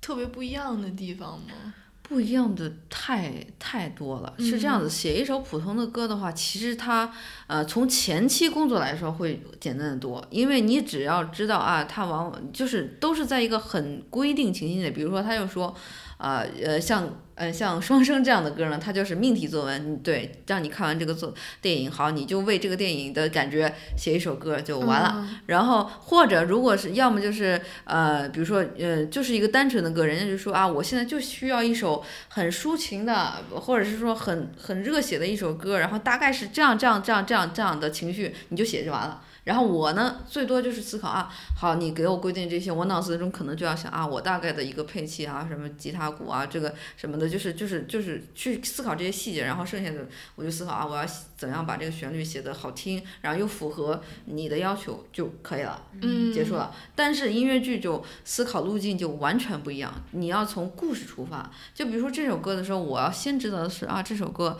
[0.00, 1.74] 特别不一样的地方吗？
[2.10, 4.34] 不一样的太太多了。
[4.36, 7.08] 是这样子，写一首普通的歌的话，其实它
[7.46, 15.72] 呃从前期工作来说会简单的多，因为你只要知道啊，它往往就是都是在一个很规定情境内，比如说他就说。
[16.20, 25.26] 啊，呃，像，呃，像双生这样的歌呢，它就是命题作文，对，让你看完这个作电影，好，你就为这个电影的感觉写一首歌就完了。
[25.46, 39.22] 然后或者如果是要么就是，呃，比如说，呃，就是一个单纯的歌，人家就说啊，我现在就需要一首很抒情的，或者是说很很热血的一首歌，然后大概是这样这样这样这样这样的情绪，你就写就完了。
[39.50, 51.04] 然后我呢，最多就是思考啊，好，你给我规定这些，我脑子中可能就要想啊，我大概的一个配器啊，什么吉他鼓啊，这个什么的，就是就是就是去思考这些细节，然后剩下的我就思考啊，我要
[51.36, 56.72] 怎样把这个旋律写得好听，然后又符合你的要求就可以了，嗯，结束了。
[56.94, 64.56] 但是音乐剧就思考路径就完全不一样，你要从故事出发，就比如说这首歌的时候，我要先知道的是啊，这首歌，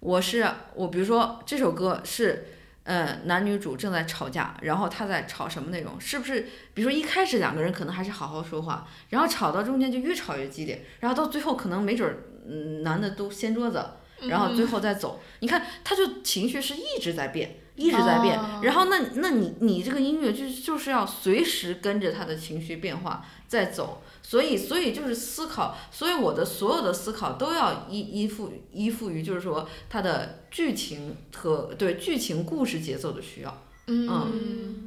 [0.00, 0.44] 我是
[0.74, 2.48] 我，比如说这首歌是。
[2.84, 6.00] 呃，男女主正在吵架，然后他在吵什么内容？
[6.00, 6.46] 是不是？
[6.74, 13.82] 比如说一开始两个人可能还是好好说话，然后吵到中间就越吵越激烈，然后到最后可能没准儿，嗯，男的都掀桌子，
[14.28, 15.20] 然后最后再走。
[15.40, 18.38] 你看，他就情绪是一直在变，一直在变。
[18.62, 24.02] 然后那那你你这个音乐就就是要随时跟着他的情绪变化在走。
[24.22, 34.83] 所以，所以就是思考，所以我的所有的思考都要依依附依附于，就是说它的剧情和对剧情故事节奏的需要，嗯。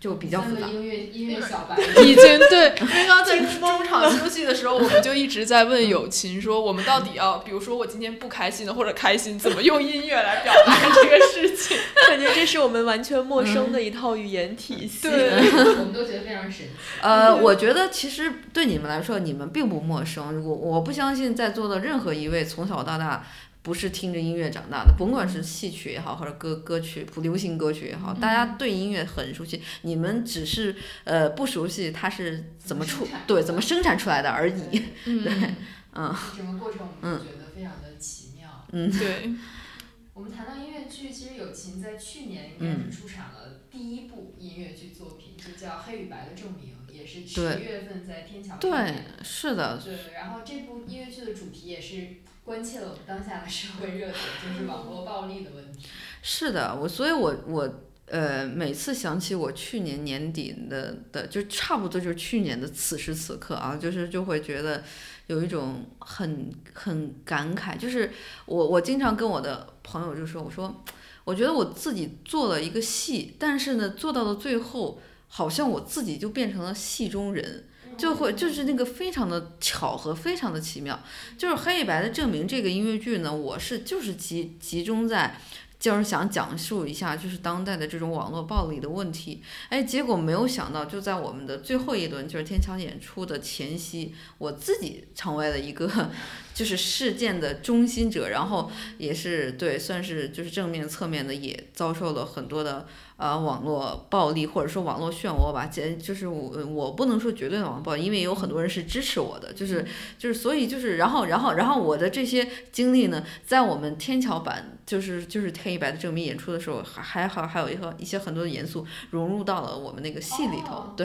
[0.00, 0.68] 就比较复杂。
[0.68, 11.76] 音乐音乐小白 已经对， 因为刚在中场休息的时候，我们就一直在问友情说，我们到底要，比如说我今天不开心的或者开心，怎么用音乐来表达这个事情？
[12.08, 15.08] 感觉这是我们完全陌生的一套语言体系。
[15.10, 15.30] 对，
[15.78, 16.70] 我们都觉得非常神奇。
[17.02, 20.44] 呃，我觉得其实对你们来说，你们并不陌生。
[20.44, 23.24] 我我不相信在座的任何一位从小到大。
[23.68, 29.60] 不是听着音乐长大的，甭管是戏曲也好，或者歌歌曲、普流行歌曲也好，大家对音乐很熟悉。
[29.82, 34.82] 你们只是呃不熟悉它是怎么出，对，怎么生产出来的而已。
[35.04, 35.54] 对，
[35.92, 36.16] 嗯。
[36.34, 38.64] 整个过程我们觉得非常的奇妙。
[38.72, 39.34] 嗯，对。
[40.14, 49.78] 我们谈到音乐剧，其实友情在去年应该是出产了第一部音乐剧作品，就叫《黑与白的证明》，也是十月份在天桥对，是的。
[49.84, 52.22] 对，然后这部音乐剧的主题也是。
[52.48, 55.86] 关切了我们当下的社会热点，就是网络暴力的问题。
[56.22, 57.70] 是的，我所以，我我
[58.06, 64.82] 呃，每次想起我去年年底的的，就差不多就是去年的此时此刻啊，就是就会觉得
[65.26, 67.76] 有一种很很感慨。
[67.76, 68.10] 就是
[68.46, 70.82] 我我经常跟我的朋友就说，我说
[71.24, 77.66] 我觉得我自己做了一个戏，但是呢，做到了最后，好像我自己就变成了戏中人。
[77.98, 80.98] 就会就是那个非常的巧合，非常的奇妙。
[81.36, 85.40] 就是黑与白的证明这个音乐剧呢，我是就是集集中在，
[85.80, 89.42] 就是想讲述一下就是当代的这种网络暴力的问题。
[89.68, 96.10] 哎，结果没有想到，就在我们的最后一轮就是天桥演出的前夕，我自己成为了一个
[96.54, 102.86] 就是事件的中心者，然后也是对算是就是正面侧面的也遭受了很多的。
[103.18, 109.84] 呃，网络暴力或者说网络漩涡吧，简就是我我不能说绝对的网络暴力，因为有很多人是支持我的，就是
[110.16, 121.04] 就是所以就是然后然后然后我的这些经历呢，在我们天桥版就是就是天一白的证明演出的时候，还还好还有一个一些很多的元素融入到了我们那个戏里头，对，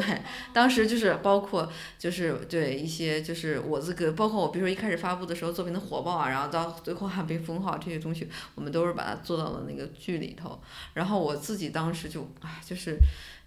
[0.53, 10.59] 当时就是包括就是对一些就是我这个包括我比如说一开始发布的时候作品的火爆啊，然后到最后还被封号这些东西，我们都是把它做到了那个剧里头，
[10.93, 12.02] 然后我自己当时。
[12.09, 12.97] 就唉，就是，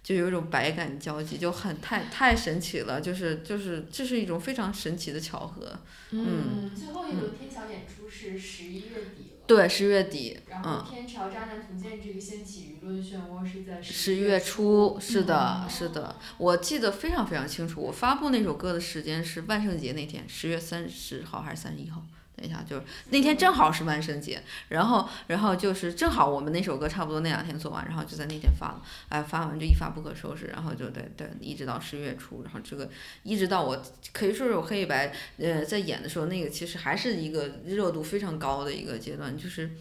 [0.03, 5.79] 就有一种百感交集，就很太太神奇了，就是就是这是一种非常神奇的巧合。
[6.11, 9.43] 嗯，最后一轮天桥演出是十一月底了。
[9.47, 10.37] 对，十月底。
[10.49, 14.97] 然后天桥渣男图鉴这个掀起舆论漩涡是在十一月初。
[14.99, 22.05] 是的，是的，我记得非常非常清楚，我发布那首歌的时间是万圣节那天，十月三十号还是三十一号？
[22.37, 32.87] 等一下，就是那天正好是万圣节，然后，然后就是正好我们那首歌差不多那两天做完，然后就在那天发了，哎，发完就一发不可收拾，然后就对对，一直到十月初，然后这个
[33.23, 33.81] 一直到我
[34.13, 39.71] 可以说是我黑白呃在演的时候，那个其实还是一个热度非常高的一个阶段，就是，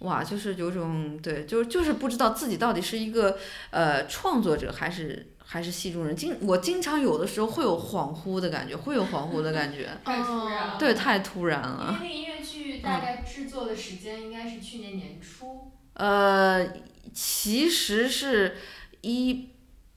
[0.00, 3.38] 哇，就是有种对，就就是不知道自己到底是一个
[3.70, 5.28] 呃创作者还是。
[5.48, 9.88] 还是戏中人，经我经常有的时候会有恍惚的感觉，会有恍惚的感觉。
[10.04, 10.76] 太突然了。
[10.76, 11.96] 对，太突然了。
[12.02, 15.70] 因为那个音乐剧大概制作的时间应该是去年年初。
[15.94, 16.66] 呃，
[17.14, 18.56] 其实是
[19.02, 19.50] 一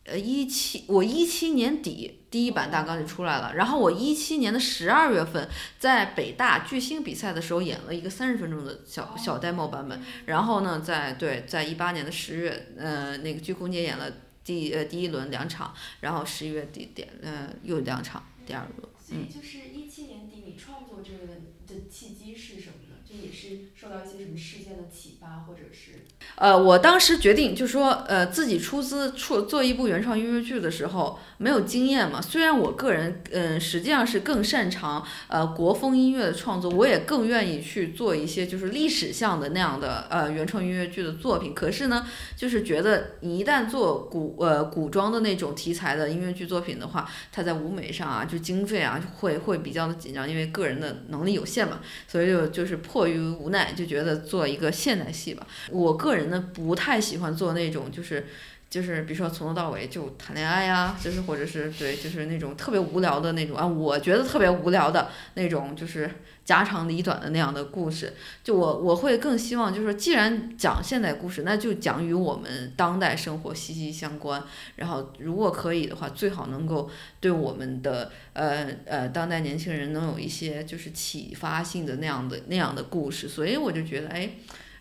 [0.06, 14.06] 呃一七，我一七年底第一版大纲就出来了，然后我一七年的十二月份在北大巨星比赛的时候演了一个三十分钟的小小 demo 版本，然后呢，在对，在一八年的十月，呃，那个剧空间演了。
[14.50, 18.90] 第呃第一轮两场，然后十一月底点呃又两场第二轮。
[19.00, 21.36] 所以就是一七年底你创作这个
[21.68, 22.79] 的契机是什么呢？
[23.10, 26.06] 这也是受到一些什么事件的启发，或者是？
[26.36, 31.20] 呃，我当时决定就说呃自己出资出做一部原创音乐剧的时候。
[31.42, 32.22] 没有经验嘛？
[32.22, 41.54] 虽然我个人，嗯，实际上是更擅长呃国风音乐的创作，我也更愿意去做一些就是历史向的那样的呃原创音乐剧的作品。
[41.54, 55.48] 可是呢，就是觉得你一旦做古呃古装的那种题材的音乐剧作品的话，它在舞美上啊，就经费啊会会比较的紧张，因为个人的能力有限嘛，所以就就是过于无奈，就觉得做一个现代戏吧。
[55.70, 58.28] 我个人呢不太喜欢做那种就是。
[58.70, 66.08] 就是比如说从头到尾就谈恋爱呀，就是或者是对，就是那种特别无聊的那种啊，我觉得特别无聊的那种，就是
[66.46, 68.14] 家长里短的那样的故事。
[68.44, 74.44] 就我我会更希望，就是，既然讲现代故事，那就讲与我们当代生活息息相关。
[74.76, 76.88] 然后如果可以的话，最好能够
[77.20, 83.28] 对我们的呃呃当代年轻人能有一些就是启发性的那样的那样的故事。
[83.28, 84.30] 所以我就觉得，哎。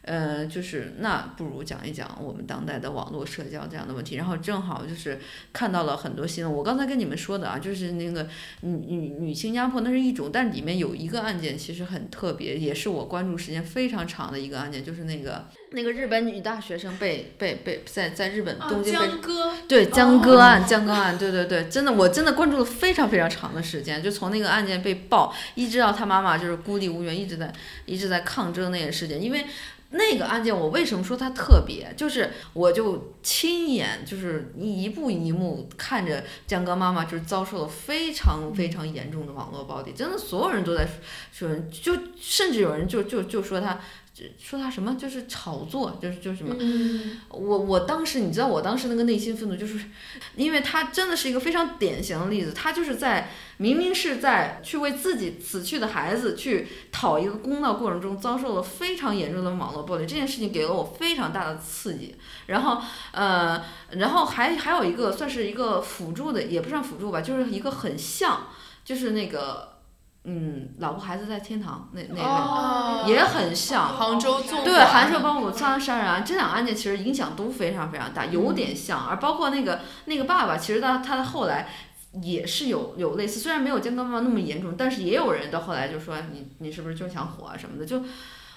[0.09, 5.21] 呃，就是那不如讲一讲我们当代的网络社交这样的问题，然后正好就是
[5.53, 6.51] 看到了很多新闻。
[6.51, 8.27] 我刚才跟你们说的啊，就是那个
[8.63, 19.07] 女女女性压迫那是一种，但里面有一个案件其实很特别，也是我关注时间非常长的一个案件，就是那个那个日本女大学生被被被在在日本东京被、
[19.69, 27.53] 对江歌案江歌案，对对对，真的我真的关注了非常非常长的时间，就从那个案件被爆，一直到她妈妈就是孤立无援，一直在
[27.85, 29.45] 一直在抗争那个事件，因为。
[29.91, 31.93] 那个案件我为什么说它特别？
[31.97, 40.87] 就是我就亲眼就是一步一幕看着江哥妈妈就是遭受了非常非常严重的网络暴力，真的所有人都在
[41.33, 43.81] 说，就甚至有人就就就说他。
[44.39, 46.55] 说他什么就是炒作，就是就是什么，
[47.31, 49.79] 我我当时你知道我当时那个内心愤怒，就是
[50.37, 62.15] 因为他真的是一个非常典型的例子，他就是在明明是在去为自己死去的孩子去讨一个公道过程中，遭受了非常严重的网络暴力，这件事情给了我非常大的刺激。
[62.47, 62.81] 然后
[63.13, 68.49] 呃，然后还还有一个算是一个辅助的，也不算辅助吧，就是一个很像，
[68.85, 69.78] 就是那个。
[70.31, 81.71] 嗯，老婆孩子在天堂那那个也很像，杭州纵对杭州帮我杀杀人案，这两个案件其实影响都非常非常大，有点像，而包括那个那个爸爸，其实他他的后来
[82.23, 88.03] 也是有有类似，虽然没有江哥妈妈那么严重，但是也有人到后来就说你你是不是就想火啊什么的，就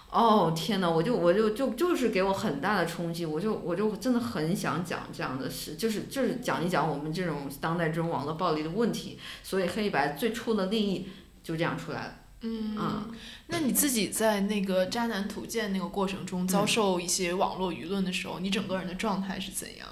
[0.10, 11.08] 哦天呐，我就我就就就是给我很大的冲击，我就我就真的很想讲这样的事，就是就是讲一讲我们这种当代这种网络暴力的问题，所以黑白最初的利益。
[11.52, 12.16] 就这样出来了。
[12.44, 13.12] 嗯，
[13.48, 19.88] 那你自己在那个渣男图鉴那个过程中遭受一些网络舆论的时候，你整个人的状态是怎样？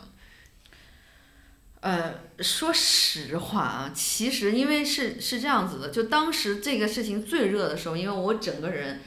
[1.81, 9.01] 呃，说实话啊，其实因为是是这样子的，就当时这个事情最热的时候，因为我整个人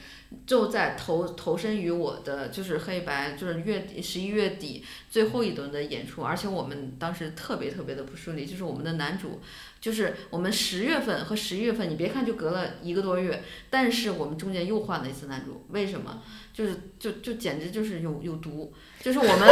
[0.45, 9.41] 就在投投身于我的就是黑白，就是月底十一月底最后一轮的演出，而且我们当时特别特别的不顺利，就是我们的男主。
[9.81, 16.21] 就是我们十月份和十一月份，你别看就隔了一个多月，但是我们中间又换了一次男主，为什么？
[16.53, 19.49] 就是就就简直就是有有毒，就是我们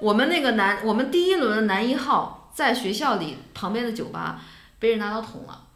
[0.00, 4.42] 我们那个男，我们第一轮的男一号在学校里旁边的酒吧
[4.78, 5.66] 被人拿刀捅了，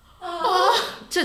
[1.11, 1.23] 这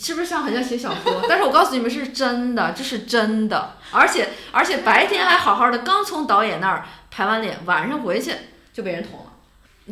[0.00, 1.22] 是不是像很像写小说？
[1.28, 8.32] 但是我告诉你们是真的，这是真的，而且而且白天还好好的，刚从导演那儿排完脸，晚上回去
[8.72, 9.26] 就被人捅了。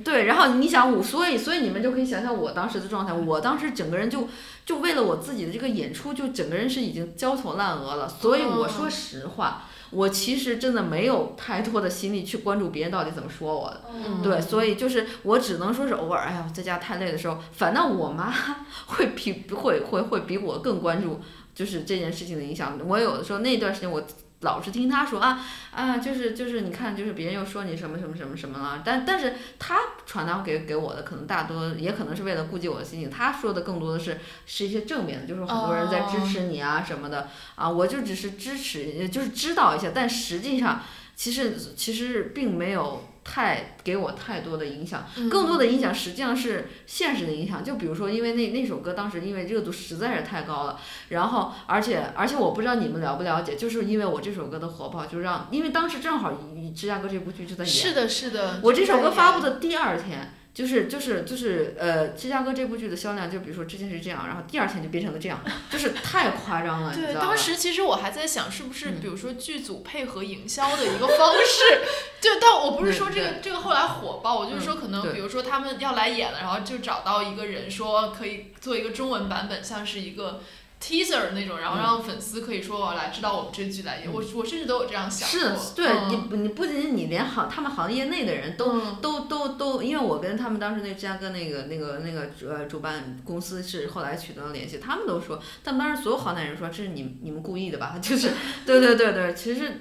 [0.04, 3.12] 对，然后你想我，所以所以你们就可以想想我当时的状态。
[3.12, 4.28] 我当时整个人就
[4.64, 8.08] 就为了我自己的这个演出，就整个人是已经焦头烂额了。
[8.08, 13.82] 所以我说实话，我其实真的没有太多的心力去关注别人到底怎么说我的。
[14.22, 18.32] 对，所以就是我只能说是偶尔，哎呀，在家太累的时候，反倒我妈
[18.86, 21.20] 会比会会会比我更关注，
[21.54, 22.78] 就是这件事情的影响。
[22.86, 24.02] 我有的时候那段时间我。
[24.40, 33.10] 老是听他说啊啊，就是就是，你看，就是别人又说你什么什么什么什么了，但但是他传达给给我的，可能大多也可能是为了顾及我的心情。
[33.10, 40.82] 他说的更多的是是一些正面的，就是很多人在支持你啊什么的啊，我就只是支持，就是知道一下，但实际上
[41.16, 43.08] 其实其实并没有。
[43.24, 47.62] 太给我太多的影响，更多的影响实际上是现实的影响。
[47.62, 56.32] 就比如说，因为那那首歌当时因为热度实在是太高了，然后而且而且我不知道你们了不了解，就是因为我这首歌的火爆，就让因为当时正好
[56.74, 60.34] 芝加哥这部剧就在演，是的，是的，我这首歌发布的第二天。
[60.58, 65.40] 就是就是就是呃，芝加哥这部剧的销量，就比如说之前是这样，然后第二天就变成了这样，
[65.70, 71.84] 就是太夸张了，对，当时其实我还在想，是不是比如说剧组配合营销的一个方式，
[72.20, 80.40] 就但我不是说这个这个后来火爆，我就是说可能比如说他们要来演了，然后就找到一个人说可以做一个中文版本，像是一个。
[80.80, 85.60] Teaser 那种，然后让粉丝可以说来知道我们这剧来演，我我甚至都有这样想过。
[85.60, 97.98] 是，对你你不仅仅你连行他们行业内的人都都都都，因为我跟他们当时那芝加哥那个那个那个呃主办公司是后来取得了联系，他们都说，他们当时所有行内人说这是你你们故意的吧？
[98.02, 98.30] 就是，
[98.64, 99.80] 对对对对，其实。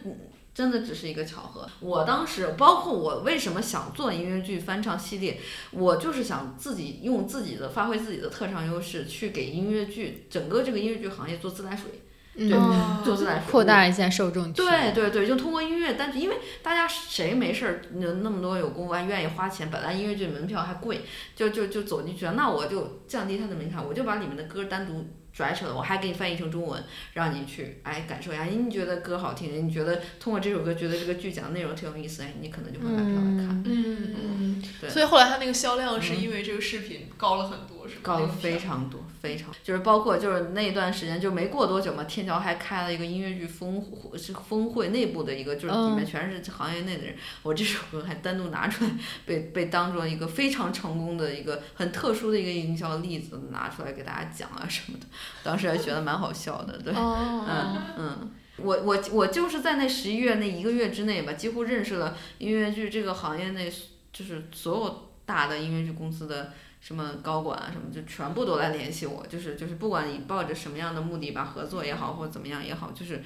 [0.58, 1.70] 真的只是一个巧合。
[1.82, 5.40] 我当时，包括我为什么想做音乐剧翻唱系列，
[5.70, 11.92] 我就是想自己用自己的发挥自己的特长优势，去给音乐剧整个这个音乐剧行业做自来水。
[12.36, 14.54] 对，嗯做自来水，扩大一下受众群。
[14.54, 21.02] 对对对，就通过音乐，但是因为大家谁没事儿，那那么多有功夫还愿意花钱，本来音乐剧门票还贵，
[21.36, 25.06] 就就就走进去了，那我就降低它的门槛，我就把里面的歌单独
[25.38, 26.84] 拽扯的，我还给你翻译成中文，
[27.14, 33.64] 让你去哎感受一下，哎你觉得歌好听，你觉得通过这首歌觉得这个剧讲的内容挺有意思，哎，你可能就会买票来看。
[33.64, 37.77] 嗯嗯，对所以后来他那个销量是因为这个视频高了很多？
[38.02, 47.16] 高非常多，非常就是包括就是那段时间就没过多久嘛，天桥还开了一个音乐剧峰会，是峰会内部的一个，就是里面嗯全是行业内的人。
[47.44, 48.92] 我这首歌还单独拿出来，
[49.26, 55.06] 被被当做一个非常成功的一个很特殊的一个营销例子拿出来给大家讲啊什么的，
[55.44, 58.32] 当时还觉得蛮好笑的，对，哦嗯嗯。
[58.60, 63.72] 我我我就是在那十一月那一个月之内吧，几乎认识了音乐剧这个行业内，
[64.12, 73.24] 就是所有大的音乐剧公司的什么高管啊什么，就全部都来联系我，就是就是不管你抱着什么样的目的吧，合作也好或者怎么样也好，就是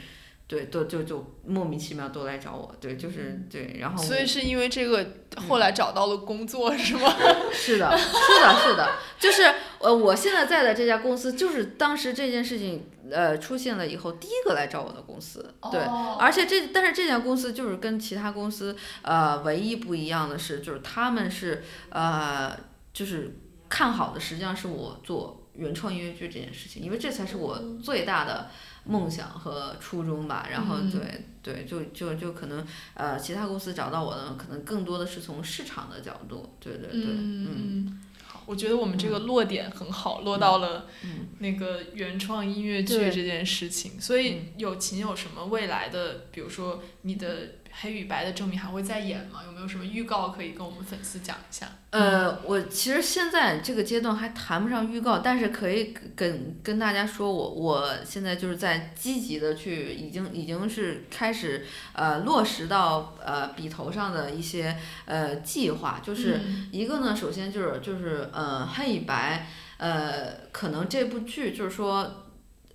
[0.47, 5.05] 对都就就莫名其妙都来找我，对，就是对，然后所以是因为这个
[5.47, 7.13] 后来找到了工作、是吗？
[7.53, 8.89] 是的，是的，是的，
[9.19, 9.43] 就是
[9.79, 22.57] 呃，我现在在的这家公司，就是当时这件事情呃出现了以后，第一个来找我的公司，对，哦而且这但是这家公司就是跟其他公司呃唯一不一样的是，就是他们是呃
[22.93, 23.39] 就是
[23.69, 28.49] 看好的实际上是我做原创音乐剧这件事情，因为这才是我最大的
[28.85, 30.47] 梦想和初衷吧。
[30.51, 30.91] 然后嗯。
[30.91, 32.63] 对对，就就就可能
[32.93, 37.99] 呃其他公司找到我的可能更多的是从市场的角度，对对对，嗯。
[38.23, 41.29] 好，我觉得我们这个落点很好，落到了嗯。
[41.39, 43.99] 那个原创音乐剧这件事情。
[43.99, 49.41] 所以有琴有什么未来的，比如说你的黑与白的证明还会再演吗？
[49.45, 51.67] 有没有什么预告可以跟我们粉丝讲一下？
[51.91, 69.47] 呃，我其实现在这个阶段还谈不上预告，但是可以跟跟大家说我我现在就是在积极的去，已经已经是开始呃落实到呃笔头上的一些呃计划，就是嗯一个呢，首先就是就是呃黑与白，
[69.77, 72.25] 呃可能这部剧就是说。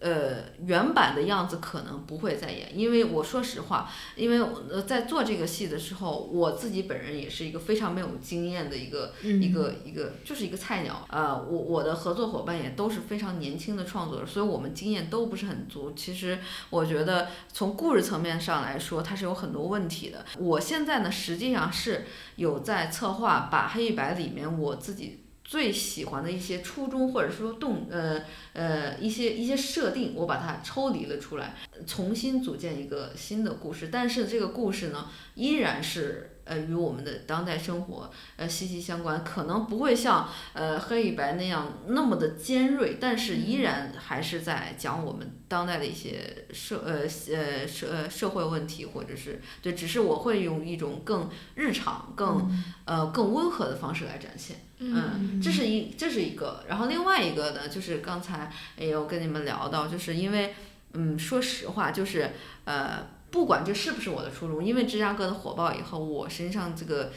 [0.01, 4.39] 呃，原版的样子可能不会再演，因为我说实话，因为
[4.71, 15.93] 呃在做这个戏的时候，我自己本人也是一个非常没有经验的一个、一个一个就是一个菜鸟啊、呃我我的合作伙伴也都是非常年轻的创作者，所以我们经验都不是很足。
[15.95, 16.39] 其实
[16.71, 20.25] 我觉得从故事层面上来说，它是有很多问题的。
[20.39, 22.05] 我现在呢，实际上是
[22.37, 25.26] 有在策划把黑与白里面我自己。
[25.47, 28.21] 最喜欢的一些初衷，或者说动呃
[28.53, 31.55] 呃一些一些设定，我把它抽离了出来，
[31.87, 33.89] 重新组建一个新的故事。
[33.91, 47.01] 但是这个故事呢，依然是呃与我们的当代生活呃息息相关，可能不会像呃黑与白那样那么的尖锐，但是依然还是在讲我们当代的一些社呃
[47.35, 52.51] 呃社呃社会问题，或者是对，只是我会用一种更日常、更、
[52.85, 54.57] 呃更温和的方式来展现。
[54.79, 60.55] 嗯，这是一这是一个，然后另外一个呢，就是刚才也有跟你们聊到，就是因为，
[60.93, 62.31] 嗯，说实话，就是
[62.67, 67.12] 呃，不管这是不是我的初衷，因为芝加哥的火爆以后，我身上这个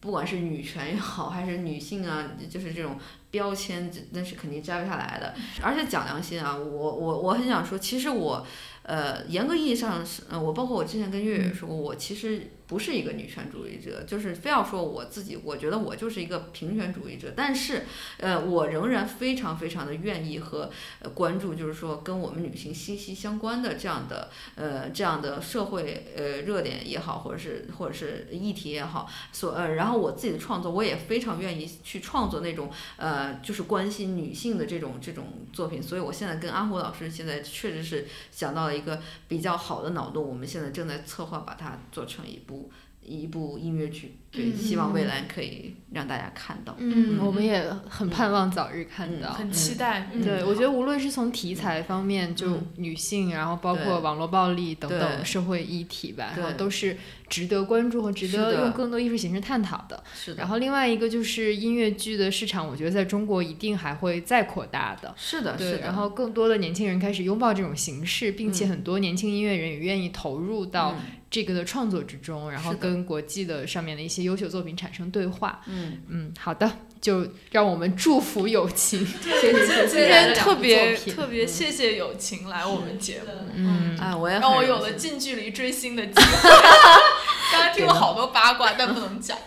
[0.00, 2.98] 不管是女权也好，还是女性啊， 就是这种
[3.30, 5.34] 标签，那是肯定摘不下来的。
[5.62, 8.46] 而且讲良心啊，我我我很想说，其实我，
[8.84, 17.32] 呃，严格意义上是，呃，我包括我之前跟月月说过，我其实不是一个女权主义者，就是非要说我自己，我觉得我就是一个平权主义者。
[17.36, 17.84] 但是，
[18.18, 20.70] 呃，我仍然非常非常的愿意和
[21.00, 35.80] 呃关注，就是说跟我们女性息息相关的这样的呃这样的社会呃热点也好，或者是或者是议题也好，所呃，然后我自己的创作，我也非常愿意去创作那种呃就是关心女性的这种这种作品。
[35.80, 42.70] 所以我现在跟阿虎老师现在确实是想到一个比较好的脑洞，我们现在正在策划把它做成一部。
[43.04, 46.74] 一部音乐剧，对，希望未来可以让大家看到。
[46.78, 50.08] 嗯，我们也很盼望早日看到，很期待。
[50.10, 56.96] 嗯对，我觉得无论是从题材方面，就女性，然后包括网络暴力等等社会议题吧，然后都是
[57.28, 60.02] 值得关注和值得用更多艺术形式探讨的。
[60.14, 60.38] 是的。
[60.38, 65.14] 然后另外一个就是音乐剧的市场，我觉得在中国一定还会再扩大的。
[65.18, 65.80] 是的，对。
[65.80, 70.96] 然后更多的年轻人开始拥抱这种形式，并且很多年轻音乐人也愿意投入到。
[71.32, 75.60] 这个的创作之中，然后跟国际的上面的一些优秀作品产生对话。
[75.66, 76.70] 嗯嗯，好的，
[77.00, 79.04] 就让我们祝福友情。
[79.40, 83.32] 谢谢今天特别特别谢谢友情来我们节目。
[83.54, 86.50] 嗯，哎，我也让我有了近距离追星的机会。
[87.52, 89.36] 刚刚听了好多八卦，但不能讲。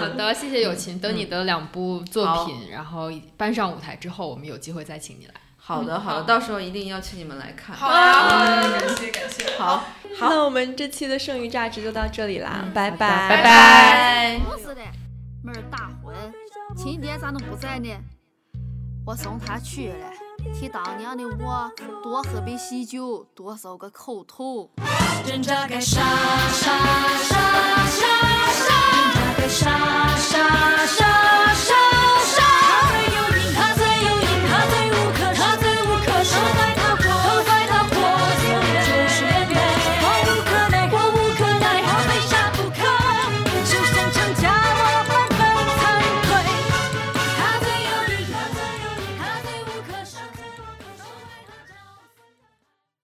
[0.00, 0.98] 好的，谢谢友情。
[0.98, 5.34] 等你的两部作品，然后搬上舞台之后，我们有机会再请你来。
[5.68, 7.76] 好的，好的，到时候一定邀请你们来看。
[7.76, 9.44] 好呀，好呀，感谢感谢。
[9.58, 9.84] 好，
[10.18, 14.38] 那我们这期的剩余价值就到这里啦，拜拜，拜拜拜。
[14.38, 14.80] 不是的，
[15.44, 16.14] 妹儿大婚，
[16.74, 17.90] 亲爹咋能不在呢？
[19.04, 20.06] 我送他去了，
[20.58, 21.70] 替当娘的我
[22.02, 24.70] 多喝杯喜酒，多受个口头。
[25.26, 28.06] 真扎该杀杀杀杀杀，
[28.40, 31.87] 真扎该杀杀杀杀。